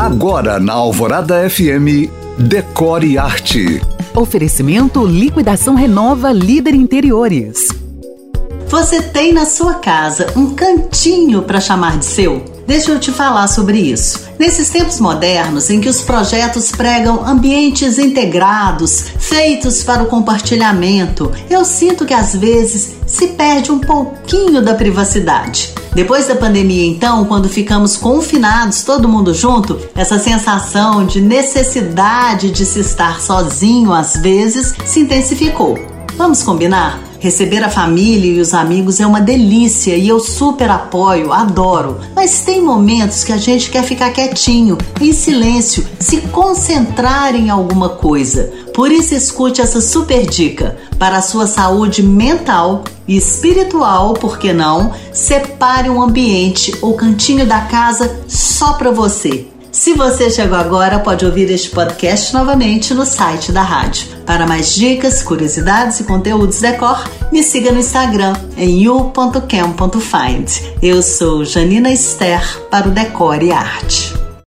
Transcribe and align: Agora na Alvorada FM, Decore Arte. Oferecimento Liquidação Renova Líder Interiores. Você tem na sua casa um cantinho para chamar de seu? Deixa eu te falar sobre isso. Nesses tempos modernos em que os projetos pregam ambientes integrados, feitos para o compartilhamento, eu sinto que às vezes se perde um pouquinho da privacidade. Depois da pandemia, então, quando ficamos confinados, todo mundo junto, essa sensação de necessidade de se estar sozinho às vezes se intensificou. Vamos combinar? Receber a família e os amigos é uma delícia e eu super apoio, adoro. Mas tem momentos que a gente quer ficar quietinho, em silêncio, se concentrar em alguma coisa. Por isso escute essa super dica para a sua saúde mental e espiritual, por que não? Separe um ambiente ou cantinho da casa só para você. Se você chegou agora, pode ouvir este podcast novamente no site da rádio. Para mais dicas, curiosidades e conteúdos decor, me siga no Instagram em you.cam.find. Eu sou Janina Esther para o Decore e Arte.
Agora 0.00 0.58
na 0.58 0.72
Alvorada 0.72 1.46
FM, 1.50 2.08
Decore 2.38 3.18
Arte. 3.18 3.82
Oferecimento 4.16 5.04
Liquidação 5.04 5.74
Renova 5.74 6.32
Líder 6.32 6.74
Interiores. 6.74 7.68
Você 8.66 9.02
tem 9.02 9.34
na 9.34 9.44
sua 9.44 9.74
casa 9.74 10.32
um 10.34 10.54
cantinho 10.54 11.42
para 11.42 11.60
chamar 11.60 11.98
de 11.98 12.06
seu? 12.06 12.42
Deixa 12.70 12.92
eu 12.92 13.00
te 13.00 13.10
falar 13.10 13.48
sobre 13.48 13.80
isso. 13.80 14.20
Nesses 14.38 14.70
tempos 14.70 15.00
modernos 15.00 15.70
em 15.70 15.80
que 15.80 15.88
os 15.88 16.02
projetos 16.02 16.70
pregam 16.70 17.26
ambientes 17.26 17.98
integrados, 17.98 19.06
feitos 19.18 19.82
para 19.82 20.04
o 20.04 20.06
compartilhamento, 20.06 21.32
eu 21.50 21.64
sinto 21.64 22.06
que 22.06 22.14
às 22.14 22.32
vezes 22.36 22.94
se 23.08 23.26
perde 23.26 23.72
um 23.72 23.80
pouquinho 23.80 24.62
da 24.62 24.72
privacidade. 24.72 25.74
Depois 25.92 26.28
da 26.28 26.36
pandemia, 26.36 26.86
então, 26.86 27.24
quando 27.24 27.48
ficamos 27.48 27.96
confinados, 27.96 28.84
todo 28.84 29.08
mundo 29.08 29.34
junto, 29.34 29.76
essa 29.96 30.20
sensação 30.20 31.04
de 31.04 31.20
necessidade 31.20 32.52
de 32.52 32.64
se 32.64 32.78
estar 32.78 33.20
sozinho 33.20 33.92
às 33.92 34.14
vezes 34.14 34.76
se 34.84 35.00
intensificou. 35.00 35.76
Vamos 36.16 36.44
combinar? 36.44 37.09
Receber 37.20 37.62
a 37.62 37.68
família 37.68 38.32
e 38.32 38.40
os 38.40 38.54
amigos 38.54 38.98
é 38.98 39.06
uma 39.06 39.20
delícia 39.20 39.94
e 39.94 40.08
eu 40.08 40.18
super 40.18 40.70
apoio, 40.70 41.34
adoro. 41.34 42.00
Mas 42.16 42.40
tem 42.40 42.62
momentos 42.62 43.22
que 43.22 43.32
a 43.32 43.36
gente 43.36 43.70
quer 43.70 43.84
ficar 43.84 44.10
quietinho, 44.10 44.78
em 44.98 45.12
silêncio, 45.12 45.86
se 45.98 46.22
concentrar 46.22 47.34
em 47.34 47.50
alguma 47.50 47.90
coisa. 47.90 48.50
Por 48.74 48.90
isso 48.90 49.14
escute 49.14 49.60
essa 49.60 49.82
super 49.82 50.26
dica 50.26 50.78
para 50.98 51.18
a 51.18 51.22
sua 51.22 51.46
saúde 51.46 52.02
mental 52.02 52.84
e 53.06 53.18
espiritual, 53.18 54.14
por 54.14 54.38
que 54.38 54.54
não? 54.54 54.94
Separe 55.12 55.90
um 55.90 56.00
ambiente 56.00 56.74
ou 56.80 56.94
cantinho 56.94 57.44
da 57.44 57.60
casa 57.60 58.18
só 58.26 58.72
para 58.72 58.90
você. 58.90 59.46
Se 59.72 59.94
você 59.94 60.28
chegou 60.28 60.58
agora, 60.58 60.98
pode 60.98 61.24
ouvir 61.24 61.48
este 61.50 61.70
podcast 61.70 62.34
novamente 62.34 62.92
no 62.92 63.06
site 63.06 63.52
da 63.52 63.62
rádio. 63.62 64.08
Para 64.26 64.46
mais 64.46 64.74
dicas, 64.74 65.22
curiosidades 65.22 66.00
e 66.00 66.04
conteúdos 66.04 66.60
decor, 66.60 67.08
me 67.30 67.42
siga 67.42 67.70
no 67.70 67.78
Instagram 67.78 68.34
em 68.56 68.82
you.cam.find. 68.82 70.48
Eu 70.82 71.00
sou 71.02 71.44
Janina 71.44 71.90
Esther 71.90 72.42
para 72.68 72.88
o 72.88 72.90
Decore 72.90 73.46
e 73.46 73.52
Arte. 73.52 74.19